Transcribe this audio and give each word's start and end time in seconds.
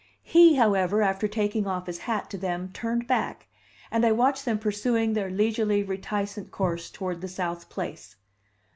He, 0.23 0.55
however, 0.55 1.03
after 1.03 1.27
taking 1.27 1.67
off 1.67 1.85
his 1.85 1.99
hat 1.99 2.27
to 2.31 2.37
them, 2.39 2.71
turned 2.73 3.05
back, 3.05 3.45
and 3.91 4.03
I 4.03 4.11
watched 4.11 4.45
them 4.45 4.57
pursuing 4.57 5.13
their 5.13 5.29
leisurely, 5.29 5.83
reticent 5.83 6.49
course 6.49 6.89
toward 6.89 7.21
the 7.21 7.27
South 7.27 7.69
Place. 7.69 8.15